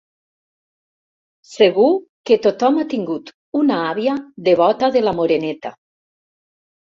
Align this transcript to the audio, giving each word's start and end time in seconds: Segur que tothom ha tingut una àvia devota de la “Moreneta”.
Segur 1.49 1.89
que 2.29 2.37
tothom 2.45 2.79
ha 2.79 2.85
tingut 2.93 3.29
una 3.61 3.77
àvia 3.91 4.17
devota 4.49 4.91
de 4.97 5.05
la 5.05 5.15
“Moreneta”. 5.21 5.75